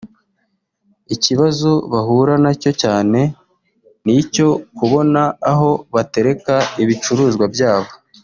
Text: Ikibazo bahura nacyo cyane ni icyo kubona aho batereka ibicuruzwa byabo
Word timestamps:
Ikibazo 1.15 1.71
bahura 1.91 2.33
nacyo 2.43 2.71
cyane 2.81 3.19
ni 4.03 4.13
icyo 4.21 4.47
kubona 4.77 5.21
aho 5.51 5.69
batereka 5.93 6.55
ibicuruzwa 6.83 7.45
byabo 7.53 7.91